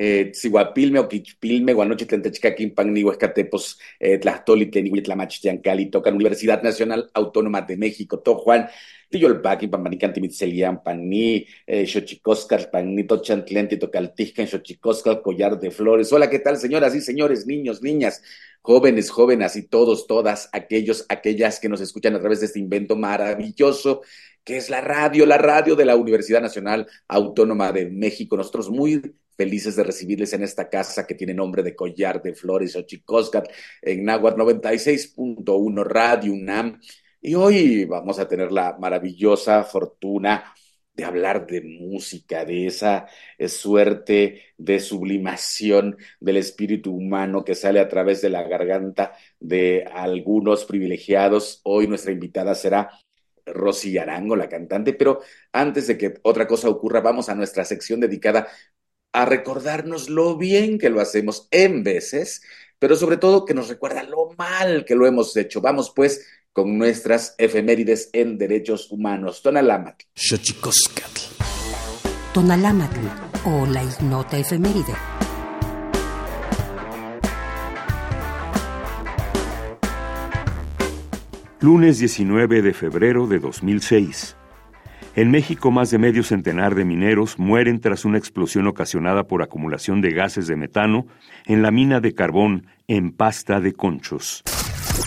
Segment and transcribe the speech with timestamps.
[0.00, 8.68] eh, tziguapilme, oquichpilme, guanochitlentechcaquin, pannihuescatepos, eh, tlastoli, tleniguitlamachiancali, tocan Universidad Nacional Autónoma de México, Tojuan,
[9.10, 16.12] Tiyolpaqui, Pampanicanti, Mitzelian, Paní, eh, Xochicoscar, Panito, Chantlenti, Tocaltijca, Xochicoscar, Collar de Flores.
[16.12, 18.22] Hola, ¿qué tal, señoras y señores, niños, niñas?
[18.60, 22.96] jóvenes, jóvenes y todos, todas, aquellos, aquellas que nos escuchan a través de este invento
[22.96, 24.02] maravilloso
[24.44, 28.36] que es la radio, la radio de la Universidad Nacional Autónoma de México.
[28.36, 29.02] Nosotros muy
[29.38, 33.48] felices de recibirles en esta casa que tiene nombre de Collar de Flores o Chicoscat
[33.80, 36.80] en Nahuatl 96.1 Radio UNAM.
[37.20, 40.52] Y hoy vamos a tener la maravillosa fortuna
[40.92, 43.06] de hablar de música, de esa
[43.46, 50.64] suerte de sublimación del espíritu humano que sale a través de la garganta de algunos
[50.64, 51.60] privilegiados.
[51.62, 52.90] Hoy nuestra invitada será
[53.46, 55.20] Rosy Arango, la cantante, pero
[55.52, 58.48] antes de que otra cosa ocurra, vamos a nuestra sección dedicada
[59.12, 62.42] a recordarnos lo bien que lo hacemos en veces,
[62.78, 65.60] pero sobre todo que nos recuerda lo mal que lo hemos hecho.
[65.60, 69.42] Vamos pues con nuestras efemérides en derechos humanos.
[69.42, 70.04] Tonalámatl.
[72.34, 72.98] Tonalámatl
[73.44, 74.94] o la ignota efeméride.
[81.60, 84.37] Lunes 19 de febrero de 2006.
[85.18, 90.00] En México, más de medio centenar de mineros mueren tras una explosión ocasionada por acumulación
[90.00, 91.08] de gases de metano
[91.44, 94.44] en la mina de carbón en Pasta de Conchos.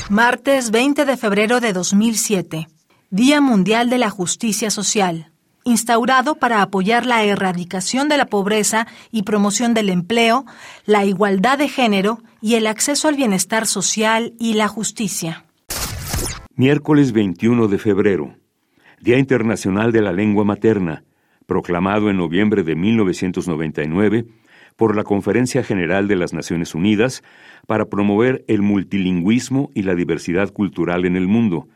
[0.09, 2.67] Martes 20 de febrero de 2007.
[3.09, 5.31] Día Mundial de la Justicia Social.
[5.63, 10.45] Instaurado para apoyar la erradicación de la pobreza y promoción del empleo,
[10.85, 15.45] la igualdad de género y el acceso al bienestar social y la justicia.
[16.53, 18.40] Miércoles 21 de febrero,
[19.01, 21.03] Día Internacional de la Lengua Materna,
[21.47, 24.25] proclamado en noviembre de 1999
[24.75, 27.23] por la Conferencia General de las Naciones Unidas
[27.65, 31.67] para promover el multilingüismo y la diversidad cultural en el mundo,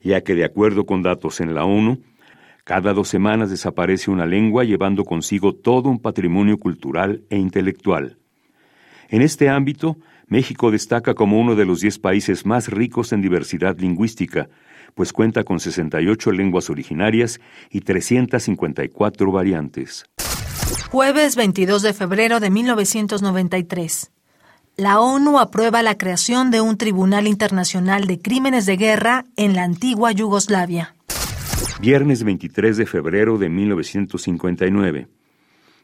[0.00, 2.00] ya que de acuerdo con datos en la ONU,
[2.64, 8.16] cada dos semanas desaparece una lengua llevando consigo todo un patrimonio cultural e intelectual.
[9.10, 9.98] En este ámbito,
[10.28, 14.48] México destaca como uno de los 10 países más ricos en diversidad lingüística,
[14.94, 17.40] pues cuenta con 68 lenguas originarias
[17.70, 20.04] y 354 variantes.
[20.90, 24.10] Jueves 22 de febrero de 1993.
[24.76, 29.64] La ONU aprueba la creación de un Tribunal Internacional de Crímenes de Guerra en la
[29.64, 30.94] antigua Yugoslavia.
[31.80, 35.08] Viernes 23 de febrero de 1959.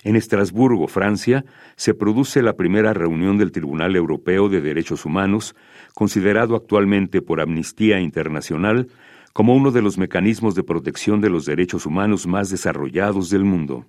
[0.02, 1.44] En Estrasburgo, Francia,
[1.74, 5.56] se produce la primera reunión del Tribunal Europeo de Derechos Humanos,
[5.96, 8.88] considerado actualmente por Amnistía Internacional
[9.32, 13.86] como uno de los mecanismos de protección de los derechos humanos más desarrollados del mundo.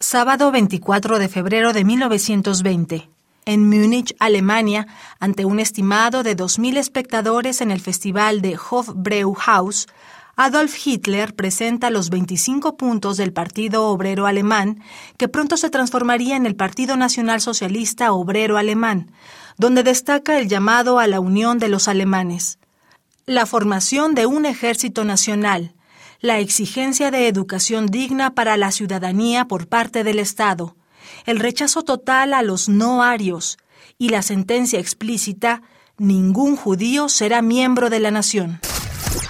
[0.00, 3.10] Sábado 24 de febrero de 1920.
[3.44, 4.86] En Múnich, Alemania,
[5.20, 9.88] ante un estimado de 2.000 espectadores en el festival de Hofbrauhaus,
[10.36, 14.80] Adolf Hitler presenta los 25 puntos del Partido Obrero Alemán,
[15.18, 19.10] que pronto se transformaría en el Partido Nacional Socialista Obrero Alemán,
[19.58, 22.58] donde destaca el llamado a la unión de los alemanes,
[23.26, 25.74] la formación de un ejército nacional,
[26.20, 30.76] la exigencia de educación digna para la ciudadanía por parte del Estado,
[31.26, 33.58] el rechazo total a los no arios
[33.98, 35.62] y la sentencia explícita
[35.98, 38.60] ningún judío será miembro de la nación.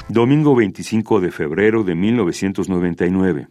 [0.08, 3.48] Domingo 25 de febrero de 1999.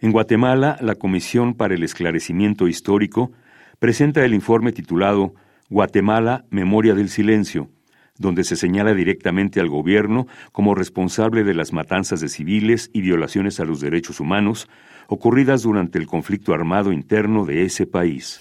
[0.00, 3.32] En Guatemala, la Comisión para el Esclarecimiento Histórico
[3.78, 5.34] presenta el informe titulado
[5.72, 7.70] Guatemala, Memoria del Silencio,
[8.18, 13.58] donde se señala directamente al gobierno como responsable de las matanzas de civiles y violaciones
[13.58, 14.68] a los derechos humanos
[15.08, 18.38] ocurridas durante el conflicto armado interno de ese país.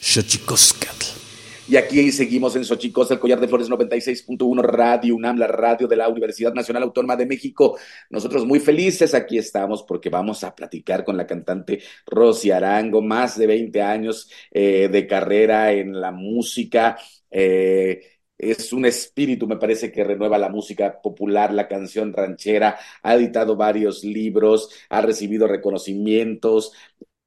[1.69, 5.95] Y aquí seguimos en Xochicos, el collar de flores 96.1 Radio UNAM, la radio de
[5.95, 7.77] la Universidad Nacional Autónoma de México.
[8.09, 13.37] Nosotros muy felices aquí estamos porque vamos a platicar con la cantante Rosy Arango, más
[13.37, 16.97] de 20 años eh, de carrera en la música.
[17.31, 18.01] Eh,
[18.37, 23.55] es un espíritu, me parece, que renueva la música popular, la canción ranchera, ha editado
[23.55, 26.73] varios libros, ha recibido reconocimientos,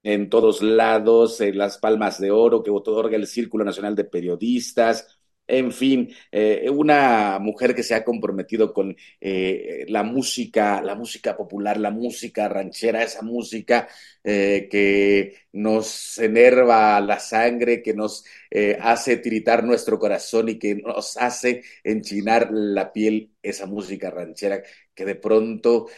[0.03, 5.19] en todos lados, en las palmas de oro que otorga el Círculo Nacional de Periodistas.
[5.47, 11.37] En fin, eh, una mujer que se ha comprometido con eh, la música, la música
[11.37, 13.87] popular, la música ranchera, esa música
[14.23, 18.25] eh, que nos enerva la sangre, que nos
[18.81, 24.63] hace tiritar nuestro corazón y que nos hace enchinar la piel, esa música ranchera
[24.95, 25.89] que de pronto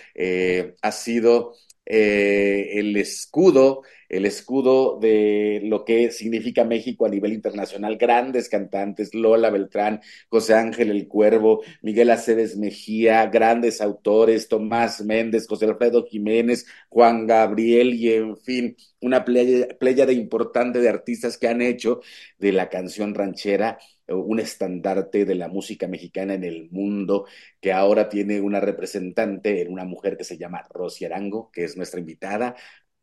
[0.82, 1.54] ha sido
[1.86, 7.96] eh, el escudo, el escudo de lo que significa México a nivel internacional.
[7.96, 15.46] Grandes cantantes, Lola Beltrán, José Ángel El Cuervo, Miguel Aceves Mejía, grandes autores, Tomás Méndez,
[15.48, 21.48] José Alfredo Jiménez, Juan Gabriel y en fin, una playa, de importante de artistas que
[21.48, 22.00] han hecho
[22.38, 27.26] de la canción ranchera un estandarte de la música mexicana en el mundo,
[27.60, 31.76] que ahora tiene una representante en una mujer que se llama Rosy Arango, que es
[31.76, 32.54] nuestra invitada,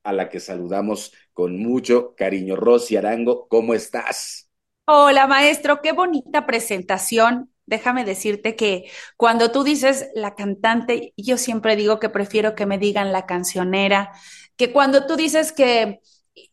[0.04, 2.56] a la que saludamos con mucho cariño.
[2.56, 4.50] Rosy Arango, ¿cómo estás?
[4.86, 7.50] Hola, maestro, qué bonita presentación.
[7.66, 12.78] Déjame decirte que cuando tú dices la cantante, yo siempre digo que prefiero que me
[12.78, 14.12] digan la cancionera,
[14.58, 16.02] que cuando tú dices que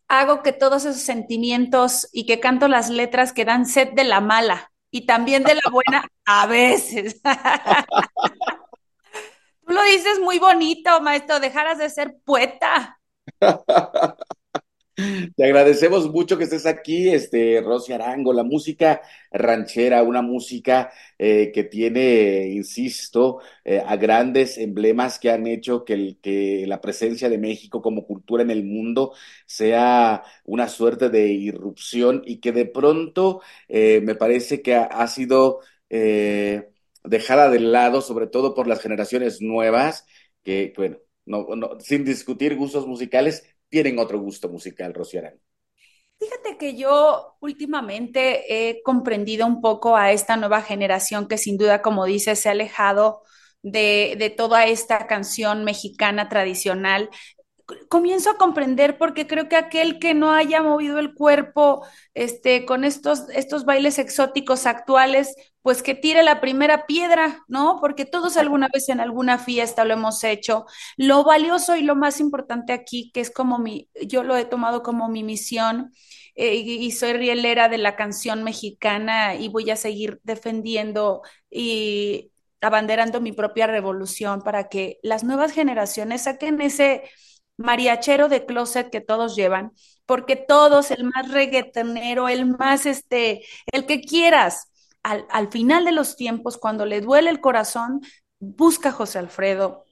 [0.06, 4.20] hago que todos esos sentimientos y que canto las letras que dan sed de la
[4.20, 7.20] mala y también de la buena a veces.
[9.66, 12.99] Tú lo dices muy bonito, maestro, dejaras de ser poeta.
[15.36, 19.00] Te agradecemos mucho que estés aquí, este, Rosy Arango, la música
[19.32, 26.16] ranchera, una música eh, que tiene, insisto, eh, a grandes emblemas que han hecho que,
[26.66, 29.12] la presencia de México como cultura en el mundo
[29.46, 35.60] sea una suerte de irrupción y que de pronto eh, me parece que ha, sido
[37.04, 40.06] dejada de lado, sobre todo por las generaciones nuevas,
[40.42, 40.98] que, bueno,
[41.38, 45.40] no, sin discutir gustos musicales, tienen otro gusto musical, Rociarán.
[46.18, 51.80] Fíjate que yo últimamente he comprendido un poco a esta nueva generación que sin duda,
[51.80, 53.22] como dices, se ha alejado
[53.62, 57.08] de, de toda esta canción mexicana tradicional
[57.88, 62.84] comienzo a comprender porque creo que aquel que no haya movido el cuerpo este, con
[62.84, 67.78] estos, estos bailes exóticos actuales, pues que tire la primera piedra, ¿no?
[67.80, 70.66] Porque todos alguna vez en alguna fiesta lo hemos hecho.
[70.96, 74.82] Lo valioso y lo más importante aquí, que es como mi, yo lo he tomado
[74.82, 75.92] como mi misión,
[76.34, 83.20] eh, y soy rielera de la canción mexicana y voy a seguir defendiendo y abanderando
[83.20, 87.02] mi propia revolución para que las nuevas generaciones saquen ese
[87.56, 89.72] mariachero de closet que todos llevan,
[90.06, 94.70] porque todos, el más reggaetonero, el más este, el que quieras,
[95.02, 98.00] al, al final de los tiempos, cuando le duele el corazón,
[98.38, 99.84] busca a José Alfredo,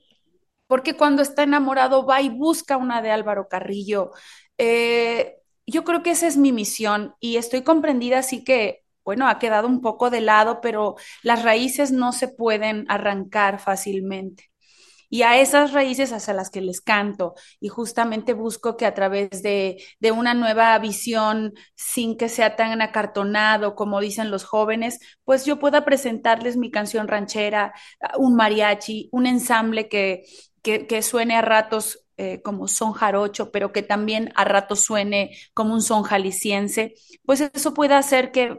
[0.67, 4.13] porque cuando está enamorado va y busca una de Álvaro Carrillo.
[4.59, 5.37] Eh,
[5.67, 9.69] yo creo que esa es mi misión y estoy comprendida, así que, bueno, ha quedado
[9.69, 14.51] un poco de lado, pero las raíces no se pueden arrancar fácilmente
[15.11, 19.43] y a esas raíces hacia las que les canto y justamente busco que a través
[19.43, 25.45] de, de una nueva visión, sin que sea tan acartonado como dicen los jóvenes, pues
[25.45, 27.75] yo pueda presentarles mi canción ranchera,
[28.19, 30.25] un mariachi, un ensamble que,
[30.63, 35.75] que, suene a ratos eh, como son jarocho, pero que también a ratos suene como
[35.75, 38.59] un son jalisciense, pues eso puede hacer que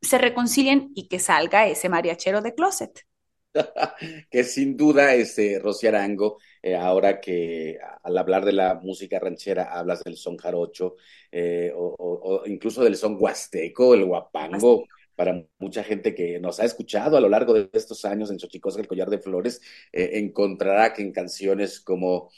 [0.00, 3.04] se reconcilien y que salga ese mariachero de closet.
[4.30, 9.78] que sin duda, este, Rosy Arango, eh, ahora que al hablar de la música ranchera
[9.78, 10.96] hablas del son jarocho
[11.30, 17.16] eh, o, incluso del son huasteco, el guapango, para mucha gente que nos ha escuchado
[17.16, 19.60] a lo largo de estos años en Xochicosca, el collar de flores,
[19.92, 22.30] eh, encontrará que en canciones como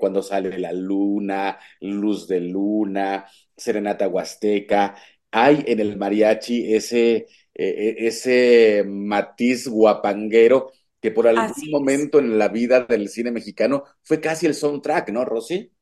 [0.00, 4.96] Cuando sale la luna, Luz de luna, Serenata Huasteca,
[5.30, 12.38] hay en el mariachi ese e, e, ese matiz guapanguero que por algún momento en
[12.38, 15.72] la vida del cine mexicano fue casi el soundtrack, ¿no, Rosy?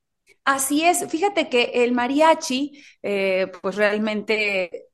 [0.44, 4.89] Así es, fíjate que el mariachi, eh, pues realmente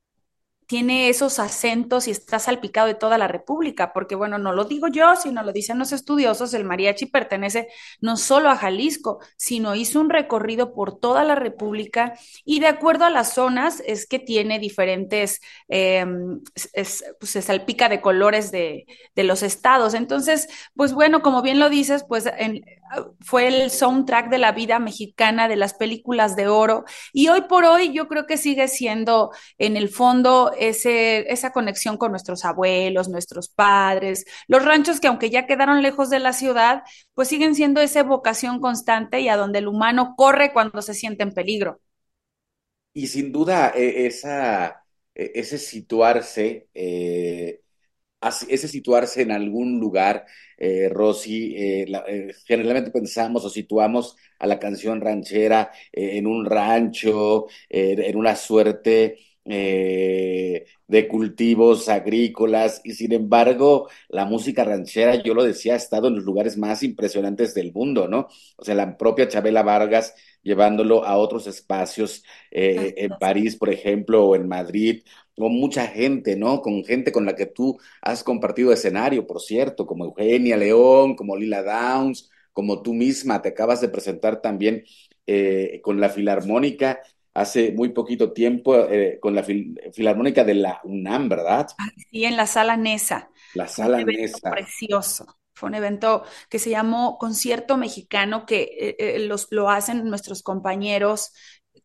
[0.66, 4.88] tiene esos acentos y está salpicado de toda la República, porque bueno, no lo digo
[4.88, 7.68] yo, sino lo dicen los estudiosos, el mariachi pertenece
[8.00, 13.04] no solo a Jalisco, sino hizo un recorrido por toda la República y de acuerdo
[13.04, 16.04] a las zonas es que tiene diferentes, eh,
[17.18, 19.94] pues se salpica de colores de, de, los estados.
[19.94, 22.64] Entonces, pues bueno, como bien lo dices, pues en,
[23.21, 27.64] fue el soundtrack de la vida mexicana, de las películas de oro, y hoy por
[27.64, 33.09] hoy yo creo que sigue siendo en el fondo ese, esa conexión con nuestros abuelos,
[33.09, 36.83] nuestros padres, los ranchos que aunque ya quedaron lejos de la ciudad,
[37.14, 41.23] pues siguen siendo esa vocación constante y a donde el humano corre cuando se siente
[41.23, 41.81] en peligro.
[42.93, 47.61] Y sin duda, e, esa, e, ese situarse, eh,
[48.49, 50.26] ese situarse en algún lugar,
[50.58, 57.46] eh, Rosy, eh, eh, generalmente pensamos o situamos a la canción ranchera en un rancho,
[57.68, 65.44] en una suerte eh, de cultivos agrícolas y sin embargo la música ranchera, yo lo
[65.44, 68.28] decía, ha estado en los lugares más impresionantes del mundo, ¿no?
[68.56, 74.25] O sea, la propia Chabela Vargas llevándolo a otros espacios, eh, en París, por ejemplo,
[74.26, 75.02] o en Madrid,
[75.37, 76.61] con mucha gente, ¿no?
[76.62, 81.37] Con gente con la que tú has compartido escenario, por cierto, como Eugenia León, como
[81.37, 84.85] Lila Downs, como tú misma te acabas de presentar también
[85.26, 87.00] eh, con la Filarmónica
[87.37, 91.69] hace muy poquito tiempo eh, con la Filarmónica de la UNAM, ¿verdad?
[92.11, 93.31] Sí, en la sala Nesa.
[93.52, 94.50] La sala Nesa.
[94.50, 95.38] Precioso.
[95.52, 100.43] Fue un evento que se llamó Concierto Mexicano, que eh, eh, los, lo hacen nuestros
[100.43, 101.33] compañeros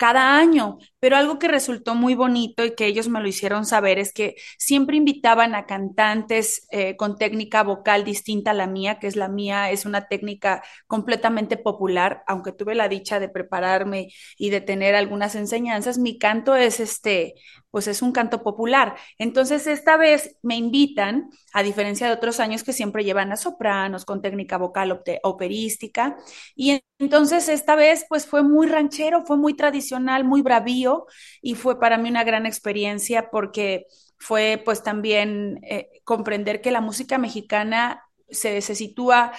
[0.02, 4.00] cada año, pero algo que resultó muy bonito y que ellos me lo hicieron saber
[4.00, 9.06] es que siempre invitaban a cantantes eh, con técnica vocal distinta a la mía, que
[9.06, 14.08] es la mía, es una técnica completamente popular, aunque tuve la dicha de prepararme
[14.40, 17.36] y de tener algunas enseñanzas, mi canto es este,
[17.72, 18.96] pues es un canto popular.
[19.18, 24.06] Entonces, esta vez me invitan, a diferencia de otros años que siempre llevan a sopranos
[24.06, 26.18] con técnica vocal operística,
[26.56, 31.06] y entonces esta vez pues fue muy ranchero, fue muy tradicional, muy bravío,
[31.42, 33.86] y fue para mí una gran experiencia porque
[34.18, 39.32] fue pues también eh, comprender que la música mexicana se, se sitúa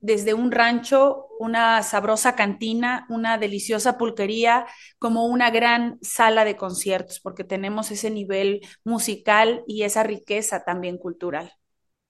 [0.00, 4.66] desde un rancho, una sabrosa cantina, una deliciosa pulquería,
[4.98, 10.98] como una gran sala de conciertos, porque tenemos ese nivel musical y esa riqueza también
[10.98, 11.52] cultural.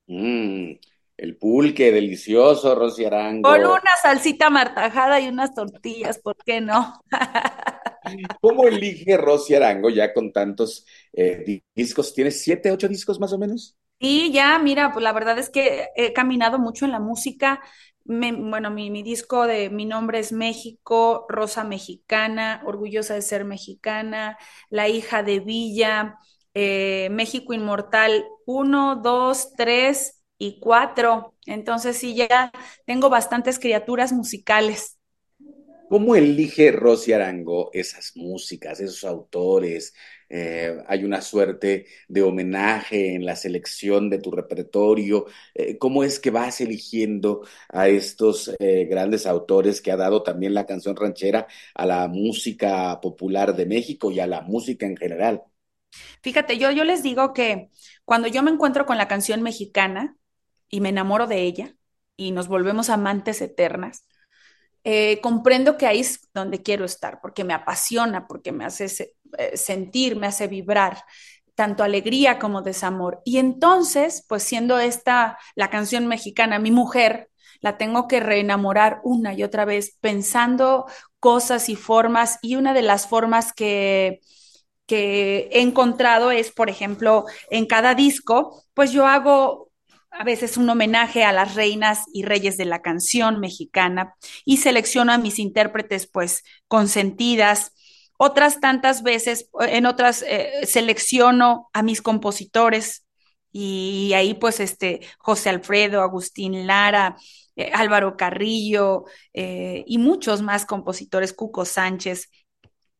[0.07, 0.73] Mm,
[1.19, 3.51] el pulque, delicioso, Rosy Arango.
[3.51, 7.01] Con una salsita martajada y unas tortillas, ¿por qué no?
[8.41, 12.15] ¿Cómo elige Rosy Arango ya con tantos eh, discos?
[12.15, 13.77] ¿Tienes siete, ocho discos más o menos?
[13.99, 17.61] Y ya, mira, pues la verdad es que he caminado mucho en la música.
[18.05, 24.39] bueno, mi, disco de Mi nombre es México, Rosa Mexicana, Orgullosa de ser mexicana,
[24.71, 26.17] La hija de Villa,
[26.55, 31.35] eh, México Inmortal 1, 2, 3 y 4.
[31.47, 32.53] Entonces sí, ya
[32.87, 34.99] tengo bastantes criaturas musicales.
[35.89, 39.95] ¿Cómo elige Rosy Arango esas músicas, esos autores?
[40.31, 45.27] Eh, hay una suerte de homenaje en la selección de tu repertorio.
[45.55, 50.55] Eh, ¿Cómo es que vas eligiendo a estos eh, grandes autores que ha dado también
[50.55, 55.43] la canción ranchera a la música popular de México y a la música en general?
[56.23, 57.71] Fíjate, yo, yo les digo que
[58.05, 60.17] cuando yo me encuentro con la canción mexicana
[60.69, 61.75] y me enamoro de ella
[62.17, 64.05] y nos volvemos amantes eternas,
[65.23, 68.89] comprendo que ahí es donde quiero estar, porque me apasiona, porque me hace
[69.55, 71.03] sentir, me hace vibrar
[71.55, 73.21] tanto alegría como desamor.
[73.25, 79.35] Y entonces, pues siendo esta la canción mexicana, mi mujer, la tengo que reenamorar una
[79.35, 80.87] y otra vez, pensando
[81.19, 84.21] cosas y formas, y una de las formas que,
[84.87, 89.71] que he encontrado es, por ejemplo, en cada disco, pues yo hago
[90.11, 94.15] a veces un homenaje a las reinas y reyes de la canción mexicana
[94.45, 97.73] y selecciono a mis intérpretes pues consentidas.
[98.19, 103.07] Otras tantas veces, en otras eh, selecciono a mis compositores
[103.53, 107.17] y ahí pues este José Alfredo, Agustín Lara,
[107.55, 112.29] eh, Álvaro Carrillo eh, y muchos más compositores, Cuco Sánchez.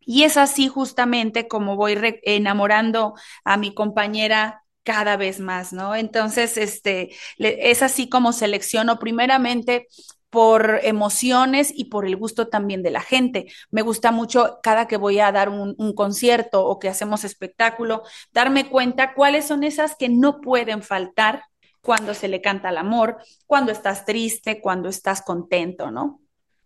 [0.01, 5.95] Y es así justamente como voy enamorando a mi compañera cada vez más, ¿no?
[5.97, 9.89] Entonces, este, es así como selecciono primeramente
[10.31, 13.47] por emociones y por el gusto también de la gente.
[13.71, 18.69] Me gusta mucho cada que voy a dar un, concierto o que hacemos espectáculo, darme
[18.69, 21.43] cuenta cuáles son esas que no pueden faltar
[21.81, 26.21] cuando se le canta el amor, cuando estás triste, cuando estás contento, ¿no?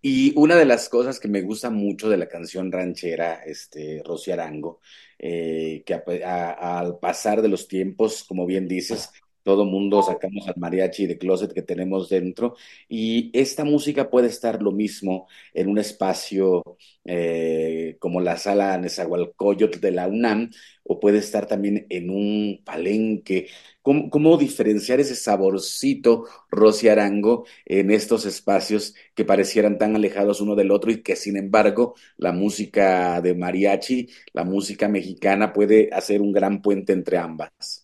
[0.04, 4.32] Y una de las cosas que me gusta mucho de la canción ranchera, este, Rosy
[4.32, 4.80] Arango,
[5.16, 9.10] eh, que al pasar de los tiempos, como bien dices,
[9.42, 12.56] todo mundo sacamos al mariachi de closet que tenemos dentro
[12.88, 16.62] y esta música puede estar lo mismo en un espacio
[17.04, 20.50] eh, como la sala Nezahualcóyotl de la UNAM
[20.84, 23.48] o puede estar también en un palenque.
[23.82, 30.54] ¿Cómo, cómo diferenciar ese saborcito Rosy Arango en estos espacios que parecieran tan alejados uno
[30.54, 36.20] del otro y que sin embargo la música de mariachi, la música mexicana puede hacer
[36.20, 37.81] un gran puente entre ambas?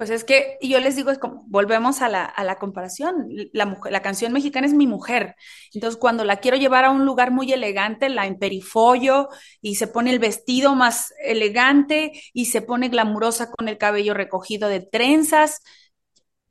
[0.00, 3.78] Pues es que yo les digo, es como, volvemos a la, a la comparación, la,
[3.90, 5.36] la canción mexicana es mi mujer,
[5.74, 9.28] entonces cuando la quiero llevar a un lugar muy elegante, la emperifollo
[9.60, 14.70] y se pone el vestido más elegante y se pone glamurosa con el cabello recogido
[14.70, 15.60] de trenzas,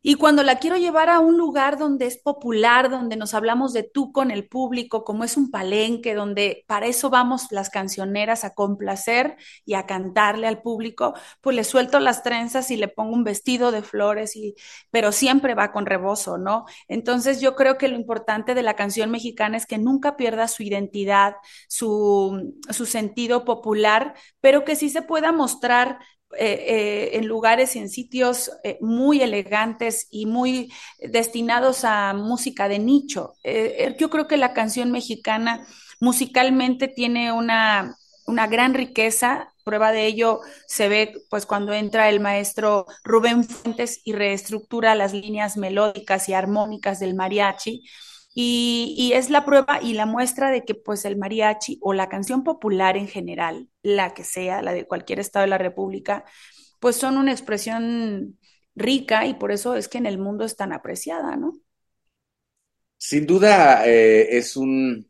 [0.02, 3.84] Y cuando la quiero llevar a un lugar donde es popular, donde nos hablamos de
[3.84, 8.54] tú con el público, como es un palenque, donde para eso vamos las cancioneras a
[8.54, 9.36] complacer
[9.66, 13.72] y a cantarle al público, pues le suelto las trenzas y le pongo un vestido
[13.74, 14.56] de flores, y,
[14.90, 16.66] pero siempre va con rebozo, ¿no?
[16.88, 20.64] Entonces yo creo que lo importante de la canción mexicana es que nunca pierda su
[20.64, 21.36] identidad,
[21.68, 26.00] su, su sentido popular, pero que sí se pueda mostrar
[26.38, 32.68] eh, eh, en lugares y en sitios eh, muy elegantes y muy destinados a música
[32.68, 33.34] de nicho.
[33.98, 35.66] yo creo que la canción mexicana
[36.00, 37.96] musicalmente tiene una,
[38.28, 39.52] una gran riqueza.
[39.64, 45.14] Prueba de ello se ve pues cuando entra el maestro Rubén Fuentes y reestructura las
[45.14, 47.84] líneas melódicas y armónicas del mariachi
[48.34, 52.44] y, es la prueba y la muestra de que pues el mariachi o la canción
[52.44, 56.26] popular en general, la que sea, la de cualquier estado de la República,
[56.80, 58.38] pues son una expresión
[58.76, 61.60] rica y por eso es que en el mundo es tan apreciada, ¿no?
[62.98, 65.09] Sin duda eh, es un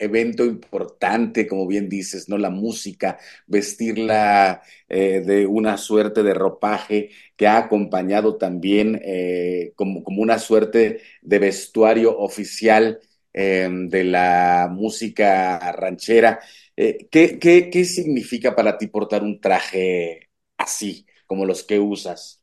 [0.00, 2.38] evento importante, como bien dices, ¿no?
[2.38, 10.02] La música, vestirla eh, de una suerte de ropaje que ha acompañado también eh, como,
[10.04, 13.00] como, una suerte de vestuario oficial
[13.32, 16.40] em, de la música ranchera.
[16.76, 22.39] Eh, ¿qué, qué, qué significa para ti portar un traje así, como los que usas?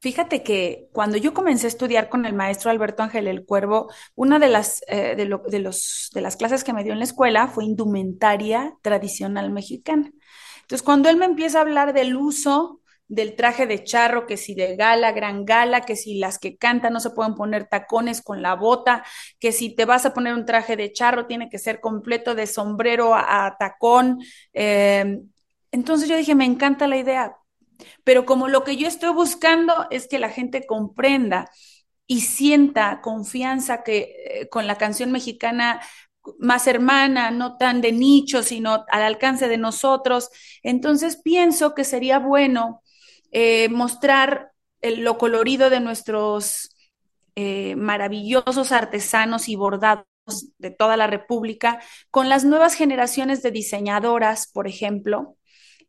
[0.00, 4.38] Fíjate que cuando yo comencé a estudiar con el maestro Alberto Ángel el Cuervo, una
[4.38, 5.24] de las, eh, de,
[5.58, 10.12] los, de las clases que me dio en la escuela fue indumentaria tradicional mexicana.
[10.62, 14.54] Entonces, cuando él me empieza a hablar del uso del traje de charro, que si
[14.54, 18.42] de gala, gran gala, que si las que cantan no se pueden poner tacones con
[18.42, 19.04] la bota,
[19.40, 22.46] que si te vas a poner un traje de charro tiene que ser completo de
[22.46, 24.20] sombrero a, tacón.
[24.52, 25.20] Eh,
[25.72, 27.34] entonces yo dije, me encanta la idea,
[28.04, 31.50] pero como lo que yo estoy buscando es que la gente comprenda
[32.06, 35.80] y sienta confianza que eh, con la canción mexicana
[36.38, 40.30] más hermana, no tan de nicho, sino al alcance de nosotros.
[40.62, 42.82] Entonces pienso que sería bueno
[43.30, 46.70] eh, mostrar lo colorido de nuestros
[47.34, 50.06] eh, maravillosos artesanos y bordados
[50.58, 55.36] de toda la República con las nuevas generaciones de diseñadoras, por ejemplo,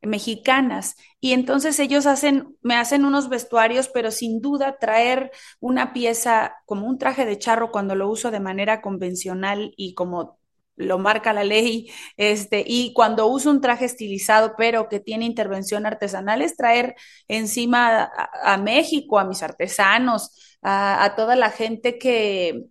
[0.02, 0.96] mexicanas.
[1.20, 6.88] Y entonces ellos hacen, me hacen unos vestuarios, pero sin duda traer una pieza como
[6.88, 10.40] un traje de charro cuando lo uso de manera convencional y como
[10.76, 15.86] lo marca la ley, este, y cuando uso un traje estilizado, pero que tiene intervención
[15.86, 16.96] artesanal, es traer
[17.28, 18.10] encima
[18.44, 22.64] a, México, a mis artesanos, a toda la gente que,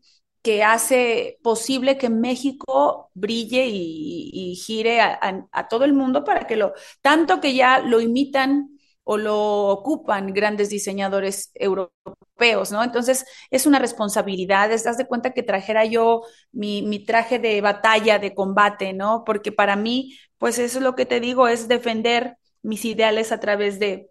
[0.42, 6.74] que hace posible que México brille y, gire a, todo el mundo para que lo,
[7.02, 8.70] tanto que ya lo imitan
[9.04, 12.84] o lo ocupan grandes diseñadores europeos, ¿no?
[12.84, 16.22] Entonces es una responsabilidad, es, das de cuenta que trajera yo
[16.52, 19.24] mi, mi traje de batalla, de combate, ¿no?
[19.24, 23.40] Porque para mí, pues eso es lo que te digo, es defender mis ideales a
[23.40, 24.10] través de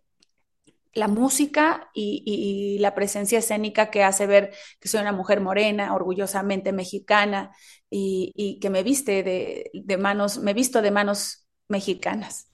[0.93, 6.71] la música y, la presencia escénica que hace ver que soy una mujer morena, orgullosamente
[6.73, 7.51] mexicana
[7.89, 12.51] y, que me viste de, manos, me visto de manos mexicanas.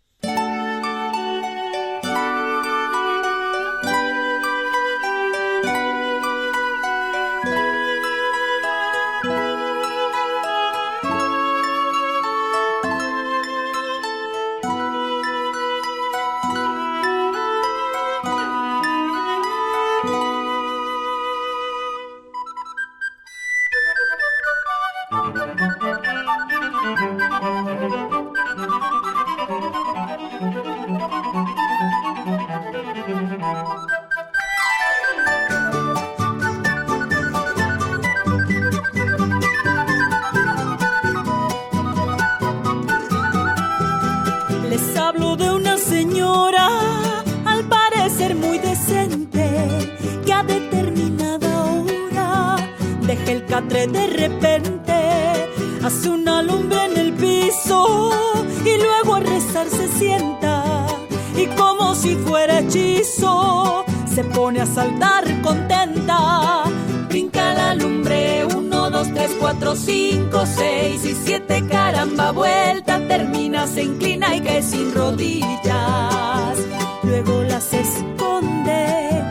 [62.73, 66.63] Se pone a saltar contenta.
[67.07, 73.83] Brinca la lumbre, uno, dos, tres, cuatro, cinco, seis y siete, caramba, vuelta, termina, se
[73.83, 76.57] inclina y cae sin rodillas.
[77.03, 79.21] Luego las esconde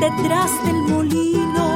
[0.00, 1.67] detrás del molino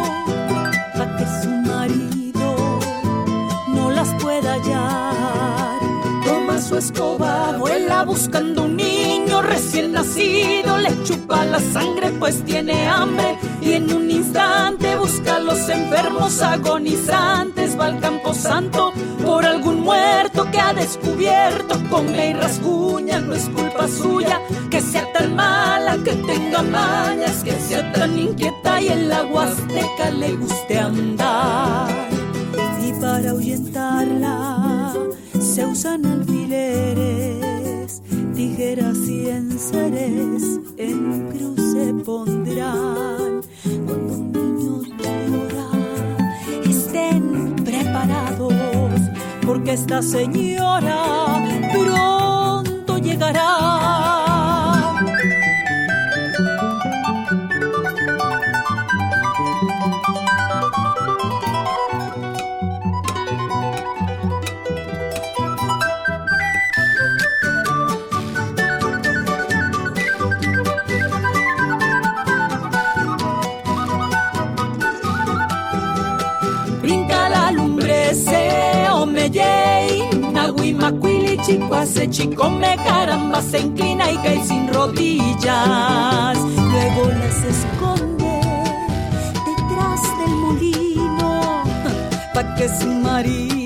[6.72, 13.36] su escoba, vuela buscando un niño recién nacido, le chupa la sangre pues tiene hambre
[13.60, 18.90] y en un instante busca a los enfermos agonizantes, va al campo santo
[19.22, 25.12] por algún muerto que ha descubierto, come y rasguña, no es culpa suya, que sea
[25.12, 30.78] tan mala, que tenga mañas, que sea tan inquieta y en la huasteca le guste
[30.78, 31.90] andar.
[32.82, 34.61] Y para ahuyentarla
[35.52, 38.00] se usan alfileres,
[38.34, 40.42] tijeras y enseres
[40.78, 43.42] en cruz se pondrán.
[43.86, 45.68] Cuando un niño llora,
[46.64, 48.54] estén preparados,
[49.46, 54.21] porque esta señora pronto llegará.
[81.82, 86.38] Hace chico me caramba se inclina y cae sin rodillas.
[86.38, 88.40] Luego las esconde
[89.46, 91.62] detrás del molino
[92.32, 93.61] para que su marido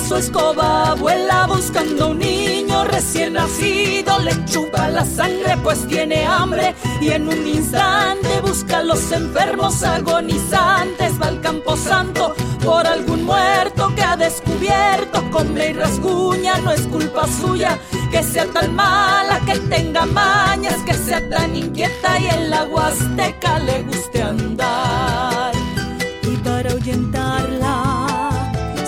[0.00, 6.74] su escoba, vuela buscando un niño recién nacido, le chupa la sangre pues tiene hambre
[7.00, 13.24] y en un instante busca a los enfermos agonizantes, va al campo santo por algún
[13.24, 17.78] muerto que ha descubierto, come y rasguña, no es culpa suya
[18.10, 23.58] que sea tan mala, que tenga mañas, que sea tan inquieta y en la huasteca
[23.60, 24.95] le guste andar.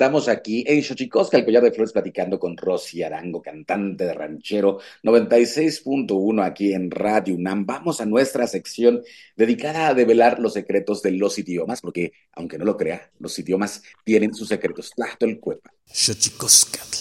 [0.00, 4.78] Estamos aquí en Xochicosca, el collar de flores, platicando con Rosy Arango, cantante de ranchero
[5.02, 7.66] 96.1 aquí en Radio UNAM.
[7.66, 9.02] Vamos a nuestra sección
[9.36, 13.82] dedicada a develar los secretos de los idiomas, porque, aunque no lo crea, los idiomas
[14.02, 14.90] tienen sus secretos.
[14.96, 15.70] Tlachtolcuepa.
[15.84, 16.96] Xochicoscatl.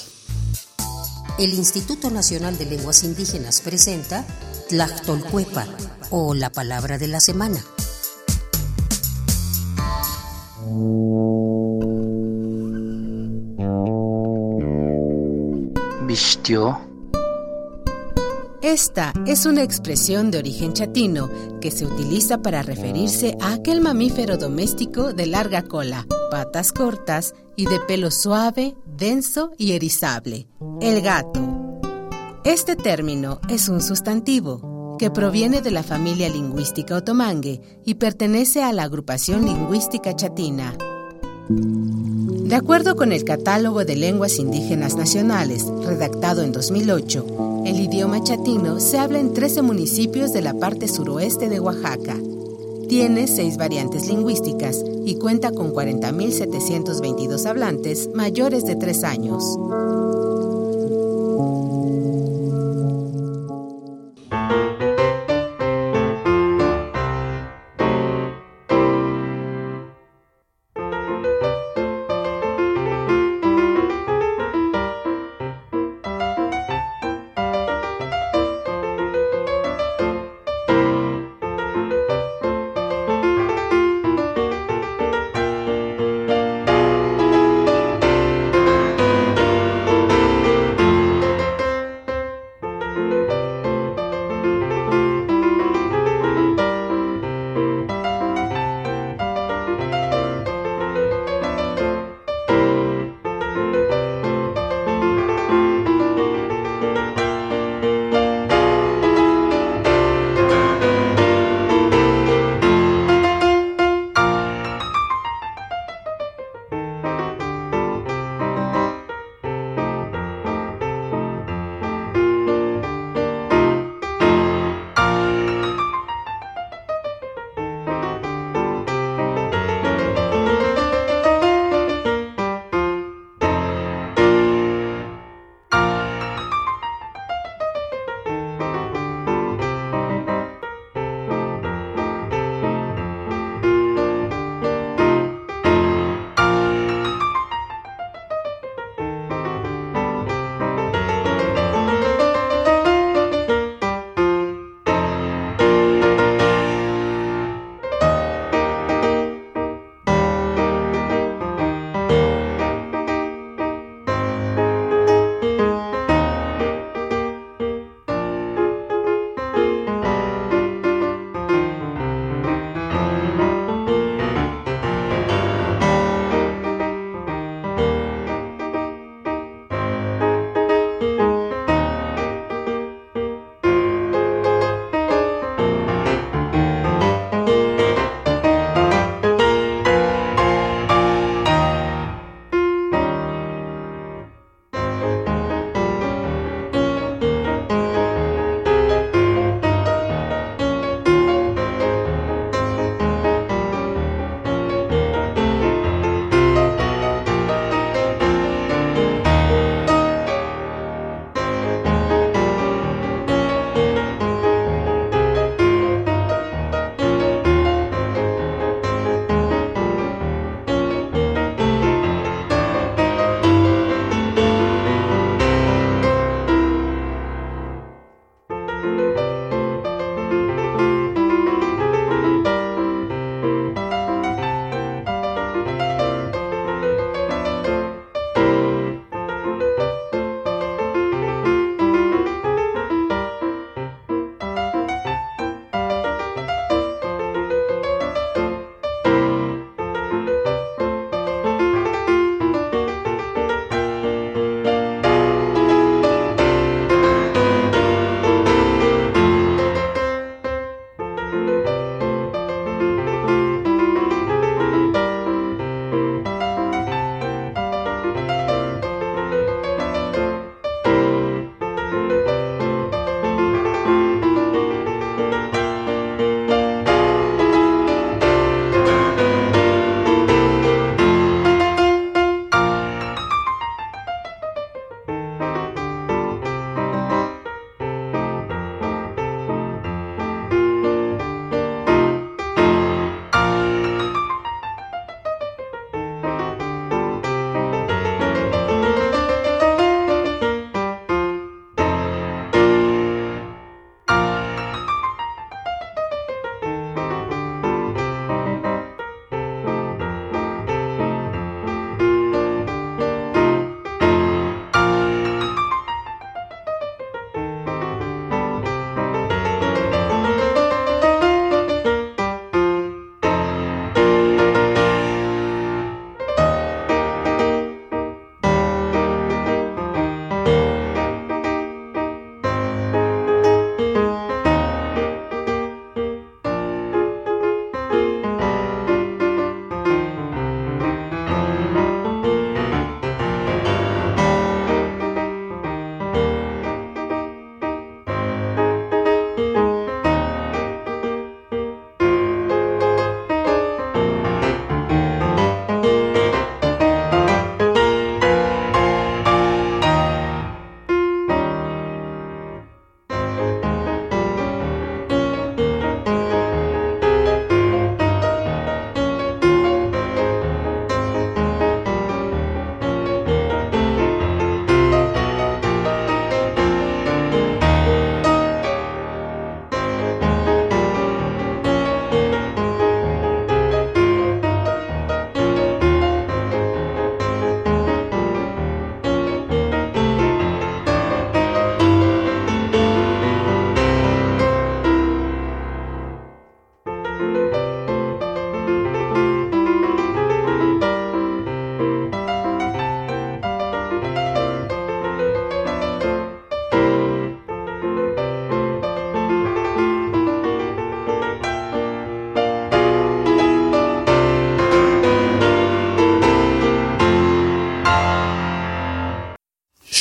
[1.39, 4.27] El Instituto Nacional de Lenguas Indígenas presenta
[4.67, 5.69] Tlachtolcuepa,
[6.09, 7.63] o la palabra de la semana.
[18.61, 21.29] Esta es una expresión de origen chatino
[21.61, 27.65] que se utiliza para referirse a aquel mamífero doméstico de larga cola, patas cortas y
[27.65, 30.47] de pelo suave, denso y erizable,
[30.81, 31.41] el gato.
[32.43, 38.73] Este término es un sustantivo que proviene de la familia lingüística otomangue y pertenece a
[38.73, 40.75] la agrupación lingüística chatina.
[41.51, 48.79] De acuerdo con el Catálogo de Lenguas Indígenas Nacionales, redactado en 2008, el idioma chatino
[48.79, 52.15] se habla en 13 municipios de la parte suroeste de Oaxaca.
[52.87, 59.43] Tiene seis variantes lingüísticas y cuenta con 40.722 hablantes mayores de 3 años.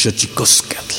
[0.08, 0.94] Xochicoscatl.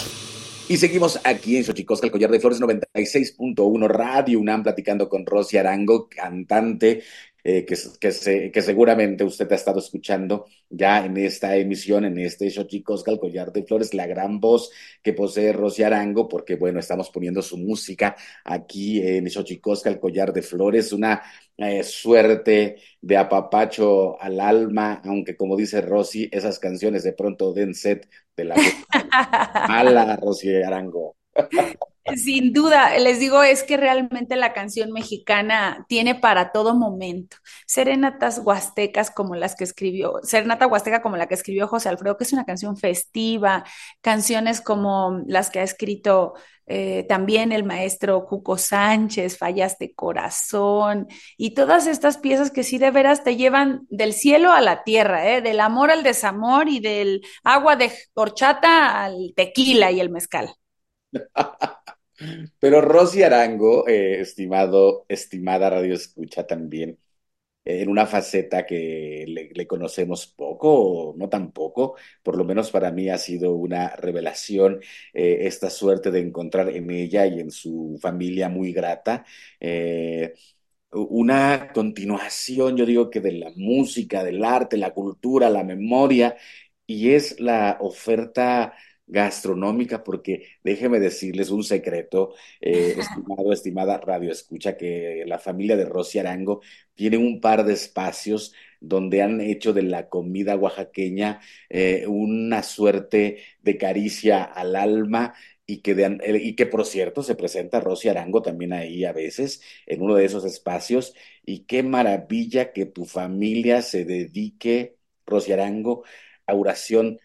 [0.67, 2.59] Y seguimos aquí en Xochicosca, el collar de flores
[2.99, 7.01] 96.1 Radio UNAM, platicando con Rosy Arango, cantante
[7.41, 12.51] eh, que, que, que, seguramente usted ha estado escuchando ya en esta emisión, en este
[12.51, 14.69] Xochicosca, el collar de flores, la gran voz
[15.01, 20.33] que posee Rosy Arango, porque bueno, estamos poniendo su música aquí en Xochicosca, el collar
[20.33, 21.21] de flores, una
[21.55, 27.73] eh, suerte de apapacho al alma, aunque como dice Rosy, esas canciones de pronto den
[27.73, 28.55] set de la
[29.69, 31.15] mala Rosy Arango.
[32.15, 37.37] Sin duda, les digo, es que realmente la canción mexicana tiene para todo momento.
[37.65, 42.23] Serenatas huastecas como las que escribió, Serenata Huasteca como la que escribió José Alfredo, que
[42.23, 43.63] es una canción festiva,
[44.01, 46.33] canciones como las que ha escrito
[46.71, 52.77] eh, también el maestro Cuco Sánchez, Fallas de Corazón, y todas estas piezas que sí
[52.77, 55.41] de veras te llevan del cielo a la tierra, ¿eh?
[55.41, 60.53] del amor al desamor y del agua de horchata al tequila y el mezcal.
[62.59, 66.97] Pero Rosy Arango, eh, estimado, estimada Radio Escucha también,
[67.65, 72.91] en una faceta que le, conocemos poco o no tan poco, por lo menos para
[72.91, 74.81] mí ha sido una revelación
[75.13, 79.25] eh, esta suerte de encontrar en ella y en su familia muy grata.
[79.59, 80.33] Eh,
[80.91, 86.35] una continuación, yo digo que de la música, del arte, la cultura, la memoria,
[86.87, 88.73] y es la oferta
[89.09, 95.85] gastronómica, porque déjeme decirles un secreto, eh, estimado, estimada Radio Escucha, que la familia de
[95.85, 96.61] Rosy Arango
[96.95, 103.39] tiene un par de espacios donde han hecho de la comida oaxaqueña eh, una suerte
[103.61, 105.33] de caricia al alma
[105.65, 109.61] y que, eh, y que por cierto se presenta Rosy Arango también ahí a veces
[109.85, 111.13] en uno de esos espacios.
[111.45, 116.03] Y qué maravilla que tu familia se dedique, Rosy Arango,
[116.47, 117.19] a oración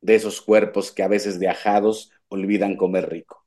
[0.00, 3.46] de esos cuerpos que a veces viajados olvidan comer rico.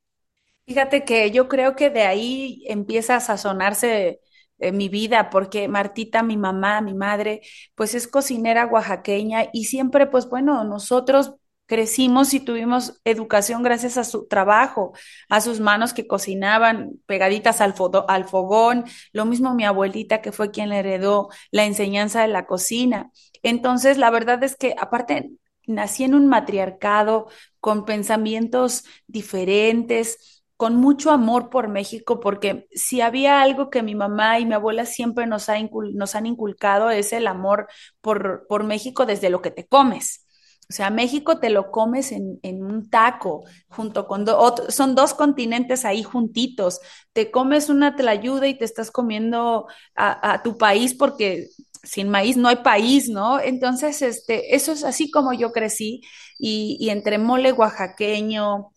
[0.66, 4.22] Fíjate que yo creo que de ahí empieza a sazonarse
[4.60, 7.42] eh, mi vida, porque Martita, mi mamá, mi madre,
[7.76, 11.34] pues es cocinera oaxaqueña y siempre, pues bueno, nosotros
[11.66, 14.94] crecimos y tuvimos educación gracias a su trabajo,
[15.30, 17.74] a sus manos que cocinaban pegaditas al,
[18.08, 22.46] al fogón, lo mismo mi abuelita que fue quien le heredó la enseñanza de la
[22.46, 23.12] cocina.
[23.44, 25.32] Entonces, la verdad es que aparte
[25.72, 27.28] nací en un matriarcado
[27.60, 34.40] con pensamientos diferentes, con mucho amor por México, porque si había algo que mi mamá
[34.40, 35.48] y mi abuela siempre nos,
[35.94, 37.68] nos han inculcado es el amor
[38.00, 40.28] por, por México desde lo que te comes.
[40.70, 44.26] O sea, México te lo comes en, un taco, junto con
[44.70, 46.80] son dos continentes ahí juntitos.
[47.12, 51.50] Te comes una tlayuda y te estás comiendo a tu país porque
[51.84, 53.40] sin maíz no hay país, ¿no?
[53.40, 56.02] Entonces, este, eso es así como yo crecí
[56.38, 58.72] y, entre mole oaxaqueño,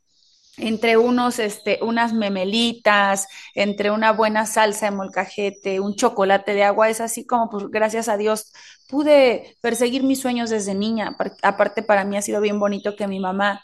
[0.57, 6.91] entre unos, este, unas memelitas, entre una buena salsa de molcajete, un chocolate de agua,
[6.91, 8.53] es así como, pues, gracias a Dios,
[8.89, 11.17] pude perseguir mis sueños desde niña.
[11.43, 13.63] Aparte, para mí ha sido bien bonito que mi mamá,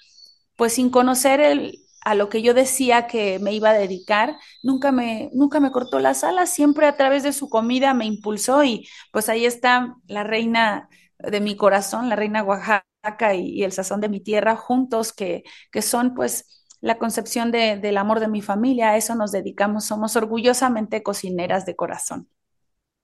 [0.57, 4.93] pues, sin conocer el, a lo que yo decía que me iba a dedicar, nunca
[4.93, 8.89] me, nunca me cortó las alas, siempre a través de su comida me impulsó y
[9.13, 10.89] pues ahí está la reina
[11.19, 15.83] de mi corazón, la reina Oaxaca y, el sazón de mi tierra juntos, que, que
[15.83, 20.17] son pues la concepción de, del amor de mi familia, a eso nos dedicamos, somos
[20.17, 22.29] orgullosamente cocineras de corazón.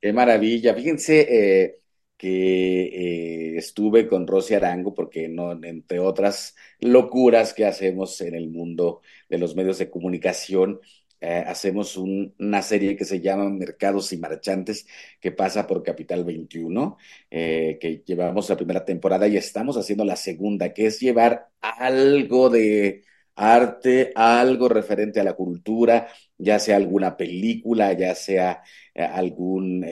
[0.01, 1.27] Qué maravilla, fíjense,
[1.65, 1.81] eh,
[2.17, 9.03] que eh, estuve con Rosy Arango, porque entre otras locuras que hacemos en el mundo
[9.29, 10.81] de los medios de comunicación,
[11.21, 14.87] eh, hacemos una serie que se llama Mercados y Marchantes,
[15.21, 16.97] que pasa por Capital 21,
[17.31, 22.51] eh, que llevamos la primera temporada y estamos haciendo la segunda, que es llevar algo
[22.51, 23.05] de
[23.35, 26.09] arte, algo referente a la cultura,
[26.39, 28.63] ya sea alguna película, ya sea
[28.95, 29.85] algún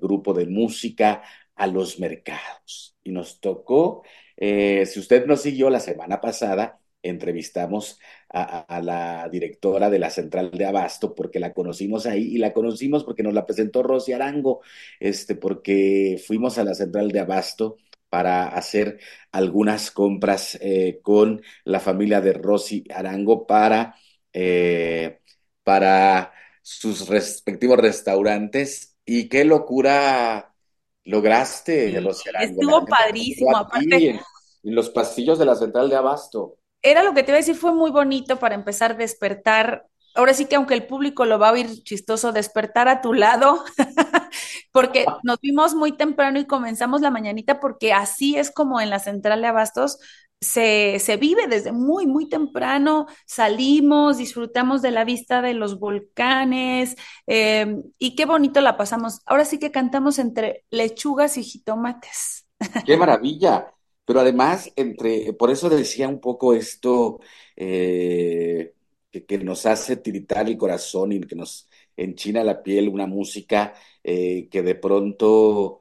[0.00, 1.22] grupo de música,
[1.56, 2.96] a los mercados.
[3.02, 4.04] Y nos tocó,
[4.36, 7.98] eh, si usted nos siguió la semana pasada, entrevistamos
[8.28, 13.04] a, la directora de la central de Abasto porque la conocimos ahí y la conocimos
[13.04, 14.62] porque nos la presentó Rosy Arango,
[15.00, 17.76] este, porque fuimos a la central de Abasto
[18.08, 19.00] para hacer
[19.32, 23.96] algunas compras eh, con la familia de Rosy Arango para,
[24.32, 25.20] eh,
[25.64, 26.32] para
[26.62, 28.96] sus respectivos restaurantes.
[29.04, 30.51] Y qué locura
[31.04, 34.10] Lograste, sí, Estuvo padrísimo, aparte.
[34.10, 34.20] En,
[34.62, 36.56] los pasillos de la central de Abasto.
[36.80, 39.86] Era lo que te iba a decir, fue muy bonito para empezar a despertar.
[40.14, 43.64] Ahora sí que aunque el público lo va a oír chistoso, despertar a tu lado,
[44.72, 49.00] porque nos vimos muy temprano y comenzamos la mañanita, porque así es como en la
[49.00, 49.98] central de Abastos
[50.42, 56.96] se, se, vive desde muy, muy temprano, salimos, disfrutamos de la vista de los volcanes
[57.28, 59.20] eh, y qué bonito la pasamos.
[59.24, 62.46] Ahora sí que cantamos entre lechugas y jitomates.
[62.86, 63.72] Qué maravilla.
[64.04, 67.20] Pero además, entre, por eso decía un poco esto
[67.54, 68.74] eh,
[69.12, 74.48] que, nos hace tiritar el corazón y que nos enchina la piel, una música eh,
[74.50, 75.78] que de pronto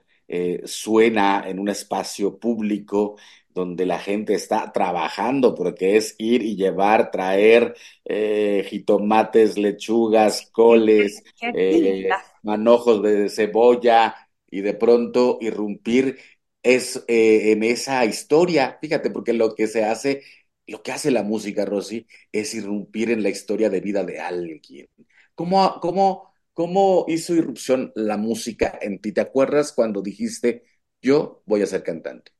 [0.63, 3.17] suena en un espacio público
[3.53, 7.75] donde la gente está trabajando, porque es ir y llevar, traer
[8.05, 14.15] eh, jitomates, lechugas, coles, eh, manojos de cebolla
[14.49, 16.17] y de pronto irrumpir
[16.63, 18.77] es eh, en esa historia.
[18.81, 20.23] Fíjate, porque lo que se hace,
[20.67, 24.87] lo que hace la música, Rosy, es irrumpir en la historia de vida de alguien.
[25.35, 29.11] ¿Cómo, cómo, cómo hizo irrupción la música en ti?
[29.11, 30.63] ¿Te acuerdas cuando dijiste,
[31.01, 32.31] yo voy a ser cantante?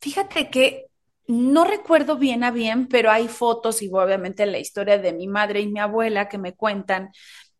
[0.00, 0.86] Fíjate que
[1.26, 5.60] no recuerdo bien a bien, pero hay fotos y obviamente la historia de mi madre
[5.60, 7.10] y mi abuela que me cuentan.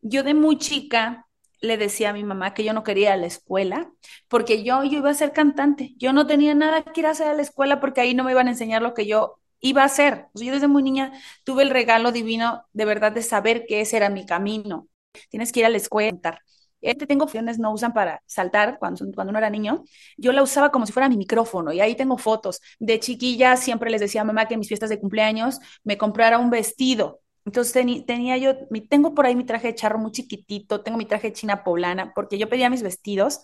[0.00, 1.26] Yo de muy chica
[1.60, 3.90] le decía a mi mamá que yo no quería ir a la escuela
[4.28, 5.94] porque yo, iba a ser cantante.
[5.98, 8.30] Yo no tenía nada que ir a hacer a la escuela porque ahí no me
[8.32, 10.26] iban a enseñar lo que yo iba a hacer.
[10.34, 11.12] yo desde muy niña
[11.44, 14.88] tuve el regalo divino de verdad de saber que ese era mi camino.
[15.30, 16.40] Tienes que ir a la escuela.
[16.81, 19.85] Este tengo opciones no usan para saltar cuando, cuando uno era niño.
[20.16, 22.61] Yo la usaba como si fuera mi micrófono y ahí tengo fotos.
[22.79, 26.39] De chiquilla siempre les decía a mamá que en mis fiestas de cumpleaños me comprara
[26.39, 27.20] un vestido.
[27.45, 27.72] Entonces
[28.07, 28.55] tenía yo,
[28.91, 32.12] tengo por ahí mi traje de charro muy chiquitito, tengo mi traje de china poblana,
[32.14, 33.41] porque yo pedía mis vestidos,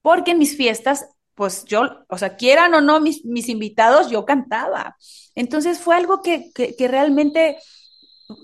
[0.00, 4.24] porque en mis fiestas, pues yo, o sea, quieran o no mis, mis invitados, yo
[4.24, 4.96] cantaba.
[5.34, 7.58] Entonces fue algo que, que, que realmente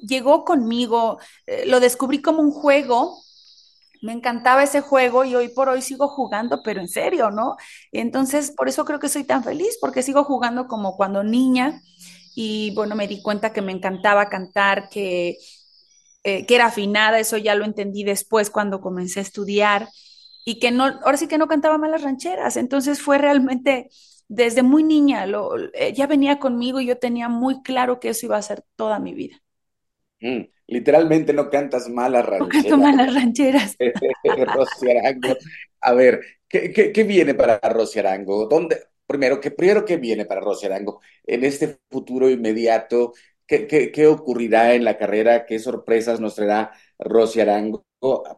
[0.07, 3.23] llegó conmigo, eh, lo descubrí como un juego
[4.03, 7.57] me encantaba ese juego y hoy por hoy sigo jugando, pero en serio, ¿no?
[7.93, 11.81] Entonces, por eso creo que soy tan feliz, porque sigo jugando como cuando niña
[12.35, 15.37] y bueno, me di cuenta que me encantaba cantar, que,
[16.25, 19.89] eh, que era afinada, eso ya lo entendí después cuando comencé a estudiar
[20.45, 23.89] y que no, ahora sí que no cantaba malas rancheras, entonces fue realmente
[24.29, 28.27] desde muy niña, lo, eh, ya venía conmigo y yo tenía muy claro que eso
[28.27, 29.37] iba a ser toda mi vida.
[30.23, 32.55] Mm, literalmente no cantas malas rancheras.
[32.55, 33.77] No canto malas rancheras.
[34.55, 35.37] Rosy Arango.
[35.81, 38.47] A ver, ¿qué, qué, qué viene para Rosy Arango?
[38.47, 41.01] ¿Dónde, primero, ¿qué, primero, ¿qué viene para Rosy Arango?
[41.27, 43.13] En este futuro inmediato,
[43.47, 45.45] ¿qué, qué, qué ocurrirá en la carrera?
[45.45, 47.85] ¿Qué sorpresas nos traerá Rosy Arango?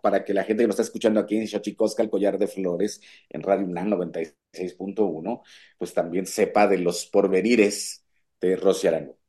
[0.03, 3.01] para que la gente que nos está escuchando aquí en Xochicosca, el collar de flores,
[3.29, 5.43] en Radio UNAM 96.1,
[5.79, 8.05] pues también sepa de los porvenires
[8.41, 9.22] de Rosy Arango.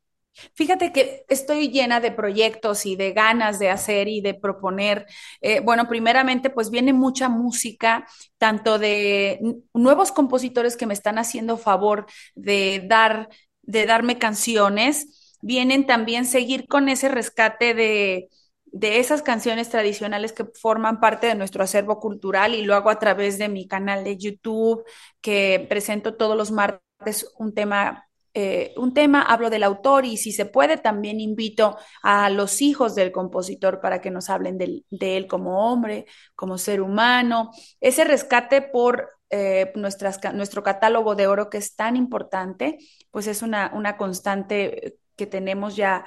[0.55, 5.05] Fíjate que estoy llena de proyectos y de ganas de hacer y de proponer.
[5.41, 8.07] Eh, bueno, primeramente, pues viene mucha música,
[8.37, 9.39] tanto de
[9.73, 13.29] nuevos compositores que me están haciendo favor de dar,
[13.61, 15.37] de darme canciones.
[15.41, 18.29] Vienen también seguir con ese rescate de,
[18.65, 22.97] de esas canciones tradicionales que forman parte de nuestro acervo cultural y lo hago a
[22.99, 24.83] través de mi canal de YouTube,
[25.21, 30.31] que presento todos los martes un tema eh, un tema, hablo del autor y si
[30.31, 35.27] se puede, también invito a los hijos del compositor para que nos hablen de, él
[35.27, 36.05] como hombre,
[36.35, 37.51] como ser humano.
[37.79, 42.79] Ese rescate por eh, nuestras, nuestro catálogo de oro que es tan importante,
[43.11, 46.05] pues es una, una constante que tenemos ya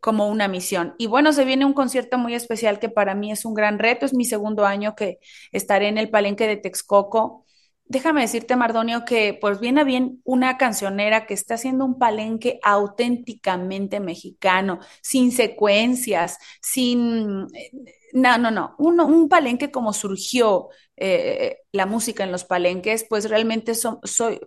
[0.00, 0.94] como una misión.
[0.98, 4.04] Y bueno, se viene un concierto muy especial que para mí es un gran reto,
[4.04, 5.18] es mi segundo año que
[5.52, 7.44] estaré en el Palenque de Texcoco
[7.84, 14.00] déjame decirte, Mardonio, que pues viene bien una cancionera que está haciendo un palenque auténticamente
[14.00, 17.46] mexicano, sin secuencias, sin...
[18.14, 23.28] No, no, no, un, un palenque como surgió eh, la música en los palenques, pues
[23.30, 24.38] realmente soy,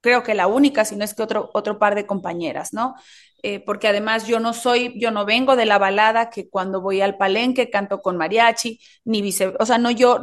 [0.00, 2.94] creo que la única, si no es que otro, otro par de compañeras, ¿no?
[3.42, 7.00] Eh, porque además yo no soy, yo no vengo de la balada que cuando voy
[7.00, 10.20] al palenque canto con mariachi, ni vice, o sea, no, yo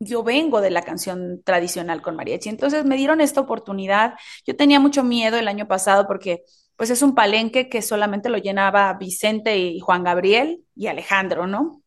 [0.00, 2.48] yo vengo de la canción tradicional con mariachi.
[2.48, 4.14] Entonces me dieron esta oportunidad.
[4.46, 6.42] Yo tenía mucho miedo el año pasado porque
[6.76, 11.82] pues es un palenque que solamente lo llenaba Vicente y Juan Gabriel y Alejandro, ¿no?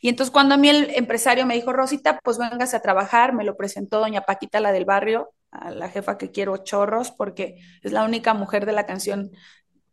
[0.00, 3.44] Y entonces cuando a mí el empresario me dijo, Rosita, pues véngase a trabajar, me
[3.44, 7.92] lo presentó doña Paquita, la del barrio, a la jefa que quiero chorros, porque es
[7.92, 9.30] la única mujer de la canción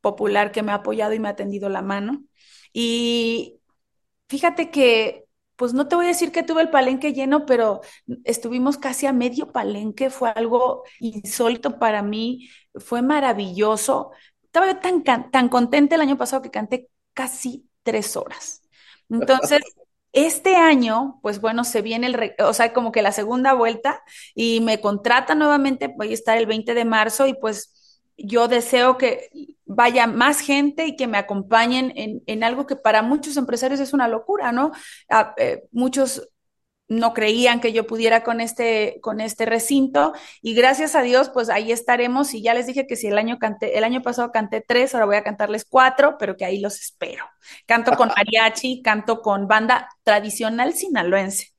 [0.01, 2.23] popular que me ha apoyado y me ha tendido la mano.
[2.73, 3.59] Y
[4.27, 5.24] fíjate que
[5.55, 7.81] pues no te voy a decir que tuve el palenque lleno, pero
[8.23, 14.11] estuvimos casi a medio palenque, fue algo insólito para mí, fue maravilloso.
[14.43, 18.61] Estaba tan, tan contenta el año pasado que canté casi tres horas.
[19.09, 19.61] Entonces,
[20.15, 24.01] este año, pues bueno, se viene el, o sea, como que la segunda vuelta
[24.33, 27.74] y me contrata nuevamente, voy a estar el 20 de marzo y pues
[28.17, 29.29] yo deseo que
[29.65, 34.07] vaya más gente y que me acompañen en, algo que para muchos empresarios es una
[34.07, 34.71] locura, ¿no?
[35.09, 36.29] Ah, eh, muchos
[36.87, 41.49] no creían que yo pudiera con este, con este recinto y gracias a Dios, pues
[41.49, 44.61] ahí estaremos y ya les dije que si el año canté, el año pasado canté
[44.61, 47.25] tres, ahora voy a cantarles cuatro, pero que ahí los espero.
[47.65, 51.54] Canto con mariachi, canto con banda tradicional sinaloense.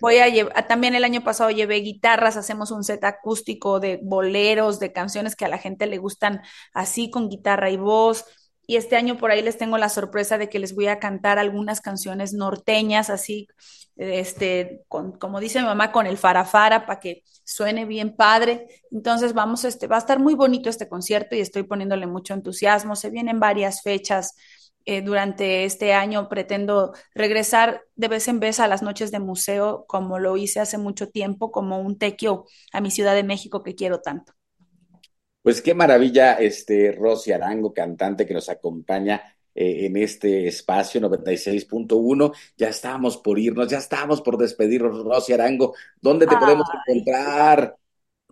[0.00, 4.78] Voy a llevar, también el año pasado llevé guitarras, hacemos un set acústico de boleros,
[4.78, 6.42] de canciones que a la gente le gustan
[6.72, 8.24] así con guitarra y voz.
[8.66, 11.38] Y este año por ahí les tengo la sorpresa de que les voy a cantar
[11.38, 13.48] algunas canciones norteñas, así,
[13.96, 18.66] este, con, como dice mi mamá, con el farafara para que suene bien padre.
[18.90, 22.94] Entonces vamos, este, va a estar muy bonito este concierto y estoy poniéndole mucho entusiasmo.
[22.94, 24.36] Se vienen varias fechas
[24.90, 29.84] eh, durante este año pretendo regresar de vez en vez a las noches de museo,
[29.86, 33.74] como lo hice hace mucho tiempo, como un tequio a mi Ciudad de México que
[33.74, 34.32] quiero tanto.
[35.42, 39.20] Pues qué maravilla, este Rosy Arango, cantante que nos acompaña
[39.54, 42.32] eh, en este espacio 96.1.
[42.56, 45.74] Ya estamos por irnos, ya estamos por despedirnos, Rosy Arango.
[46.00, 47.76] ¿Dónde te podemos encontrar?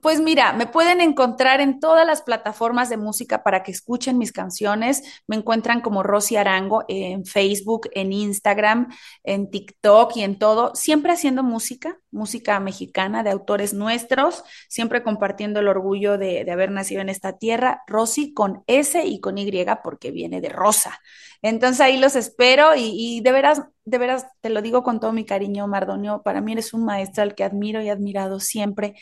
[0.07, 4.30] Pues mira, me pueden encontrar en todas las plataformas de música para que escuchen mis
[4.30, 5.02] canciones.
[5.26, 8.94] Me encuentran como Rosy Arango en Facebook, en Instagram,
[9.24, 10.76] en TikTok y en todo.
[10.76, 17.00] Siempre haciendo música, música mexicana de autores nuestros, siempre compartiendo el orgullo de, haber nacido
[17.00, 17.82] en esta tierra.
[17.88, 19.50] Rosy con S y con Y
[19.82, 21.00] porque viene de rosa.
[21.42, 25.12] Entonces ahí los espero y, y de veras, de veras, te lo digo con todo
[25.12, 26.22] mi cariño, Mardonio.
[26.22, 28.94] Para mí eres un maestro al que admiro y admirado siempre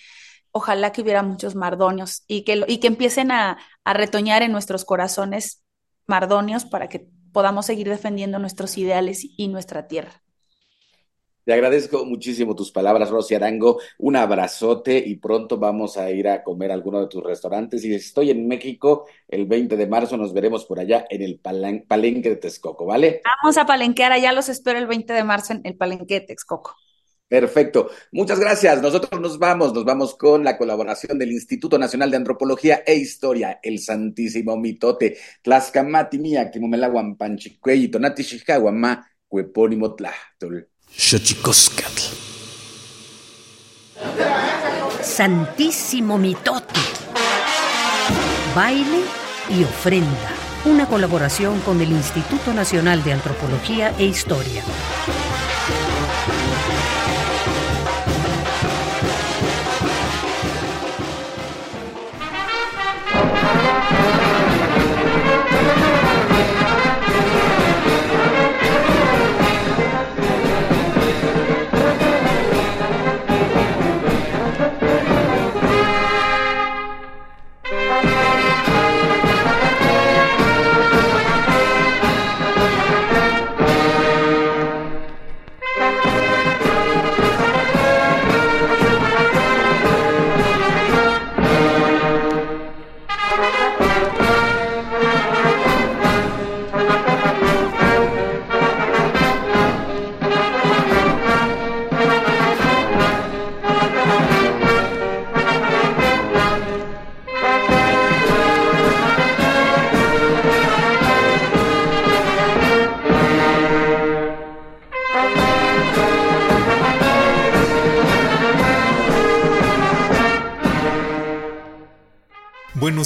[0.54, 5.62] ojalá que hubiera muchos mardonios y que, y que empiecen a, retoñar en nuestros corazones
[6.06, 10.22] mardonios para que podamos seguir defendiendo nuestros ideales y nuestra tierra.
[11.44, 13.78] Te agradezco muchísimo tus palabras, Rosy Arango.
[13.98, 17.84] Un abrazote y pronto vamos a ir a comer a alguno de tus restaurantes.
[17.84, 21.40] Y si estoy en México, el 20 de marzo nos veremos por allá en el
[21.40, 23.20] Palenque de Texcoco, ¿vale?
[23.42, 26.76] Vamos a palenquear, allá los espero el 20 de marzo en el Palenque de Texcoco.
[27.28, 27.90] Perfecto.
[28.12, 28.80] Muchas gracias.
[28.82, 33.60] Nosotros nos vamos, nos vamos con la colaboración del Instituto Nacional de Antropología e Historia,
[33.62, 40.68] el Santísimo Mitote, Tlaxcamati Mía, Kimumelaguan Panchicuey, Tonati Xicahuamá, Cuepónimo Tlachtol.
[45.02, 46.80] Santísimo Mitote.
[48.54, 49.00] Baile
[49.50, 50.30] y ofrenda.
[50.66, 54.62] Una colaboración con el Instituto Nacional de Antropología e Historia.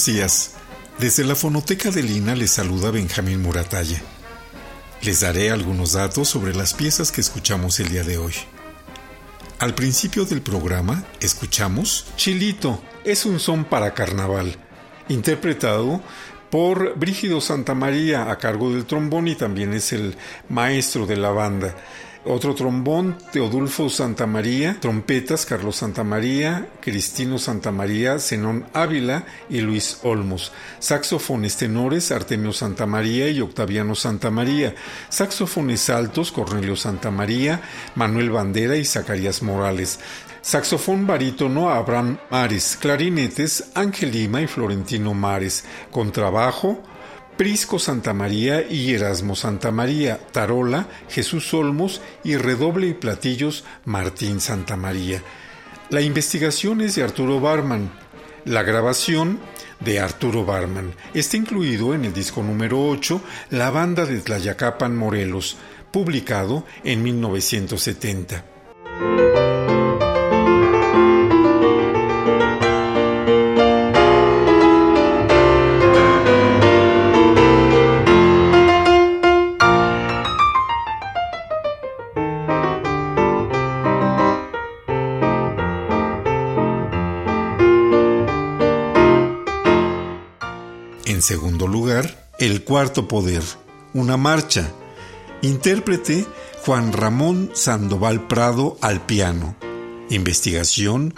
[0.07, 0.53] Días.
[0.99, 4.01] Desde la fonoteca de Lina les saluda Benjamín Muratalla.
[5.03, 8.35] Les daré algunos datos sobre las piezas que escuchamos el día de hoy.
[9.59, 14.57] Al principio del programa escuchamos Chilito, es un son para carnaval,
[15.09, 16.01] interpretado
[16.51, 20.17] por Brígido Santamaría a cargo del trombón y también es el
[20.49, 21.75] maestro de la banda.
[22.31, 30.53] Otro trombón, Teodulfo Santamaría, trompetas, Carlos Santamaría, Cristino Santamaría, Zenón Ávila y Luis Olmos.
[30.79, 34.75] Saxofones tenores, Artemio Santamaría y Octaviano Santamaría.
[35.09, 37.63] Saxofones altos, Cornelio Santamaría,
[37.95, 39.99] Manuel Bandera y Zacarías Morales.
[40.43, 46.83] Saxofón barítono Abraham Mares, clarinetes Ángel Lima y Florentino Mares, contrabajo
[47.39, 54.41] Prisco Santa María y Erasmo Santa María, tarola Jesús Olmos y redoble y platillos Martín
[54.41, 55.23] Santa María.
[55.89, 57.93] La investigación es de Arturo Barman.
[58.45, 59.39] La grabación
[59.79, 65.59] de Arturo Barman está incluido en el disco número 8 La banda de Tlayacapan Morelos,
[65.93, 69.28] publicado en 1970.
[92.69, 93.43] Cuarto Poder,
[93.95, 94.71] una marcha.
[95.41, 96.27] Intérprete
[96.67, 99.57] Juan Ramón Sandoval Prado al piano.
[100.11, 101.15] Investigación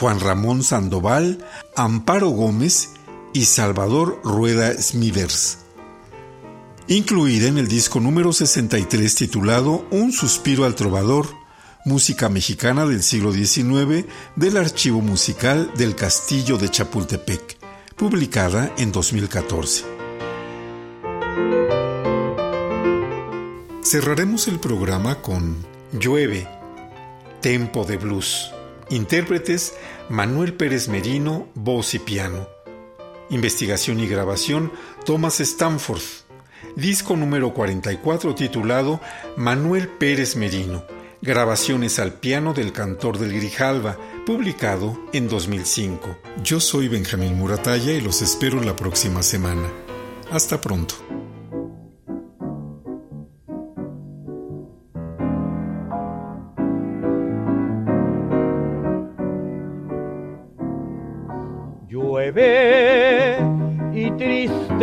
[0.00, 1.44] Juan Ramón Sandoval,
[1.76, 2.92] Amparo Gómez
[3.34, 5.58] y Salvador Rueda Smithers.
[6.88, 11.28] Incluida en el disco número 63 titulado Un suspiro al trovador,
[11.84, 17.58] música mexicana del siglo XIX del Archivo Musical del Castillo de Chapultepec,
[17.94, 20.03] publicada en 2014.
[23.94, 26.48] Cerraremos el programa con Llueve,
[27.40, 28.50] Tempo de Blues.
[28.90, 29.72] Intérpretes
[30.08, 32.48] Manuel Pérez Merino, voz y piano.
[33.30, 34.72] Investigación y grabación
[35.04, 36.02] Thomas Stanford.
[36.74, 39.00] Disco número 44 titulado
[39.36, 40.84] Manuel Pérez Merino.
[41.22, 46.18] Grabaciones al piano del cantor del Grijalva, publicado en 2005.
[46.42, 49.70] Yo soy Benjamín Muratalla y los espero la próxima semana.
[50.32, 50.96] Hasta pronto.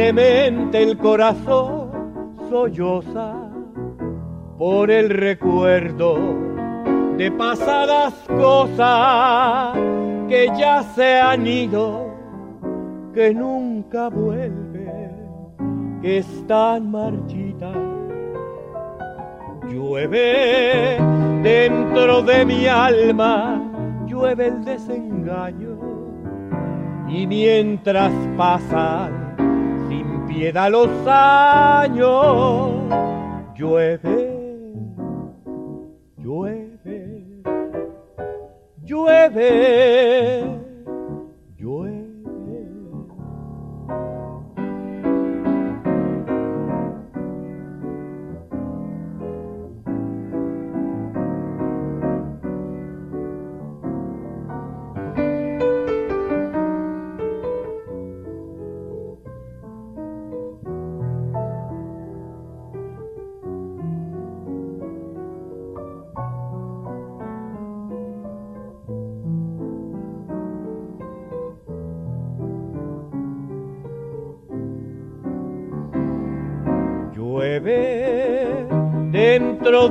[0.09, 1.91] El corazón
[2.49, 3.35] solloza
[4.57, 6.17] por el recuerdo
[7.17, 9.77] de pasadas cosas
[10.27, 12.09] que ya se han ido,
[13.13, 15.11] que nunca vuelven,
[16.01, 17.77] que están marchitas.
[19.69, 20.97] Llueve
[21.43, 23.61] dentro de mi alma,
[24.07, 25.77] llueve el desengaño
[27.07, 29.30] y mientras pasan
[30.33, 32.71] piedad los años,
[33.55, 34.73] llueve,
[36.17, 37.43] llueve,
[38.83, 40.60] llueve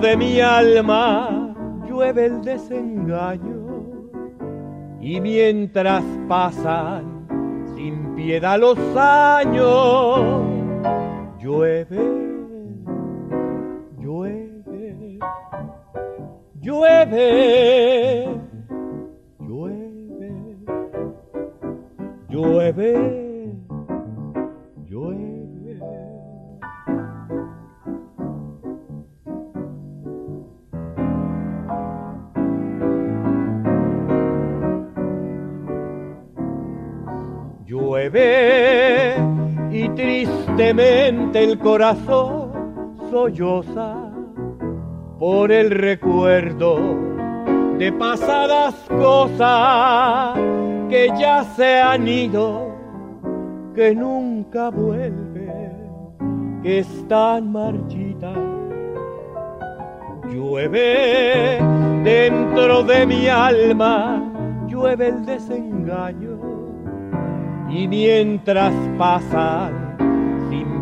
[0.01, 1.55] de mi alma
[1.87, 3.61] llueve el desengaño.
[5.01, 7.27] Y mientras pasan
[7.75, 10.21] sin piedad los años
[11.39, 11.99] llueve
[13.99, 15.19] llueve
[16.61, 17.60] llueve
[41.63, 42.51] corazón
[43.11, 43.95] solloza
[45.19, 46.79] por el recuerdo
[47.79, 50.39] de pasadas cosas
[50.89, 52.75] que ya se han ido,
[53.75, 55.79] que nunca vuelven,
[56.63, 58.37] que están marchitas.
[60.31, 61.59] Llueve
[62.05, 64.23] dentro de mi alma,
[64.69, 66.39] llueve el desengaño
[67.69, 69.80] y mientras pasan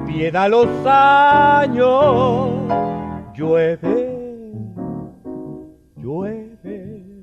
[0.09, 2.50] piedad los años,
[3.34, 4.11] llueve,
[5.96, 7.22] llueve,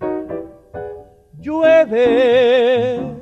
[1.42, 3.15] llueve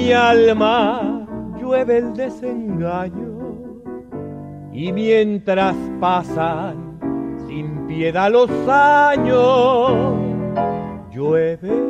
[0.00, 1.26] mi alma
[1.60, 3.82] llueve el desengaño
[4.72, 6.98] y mientras pasan
[7.46, 9.92] sin piedad los años
[11.12, 11.89] llueve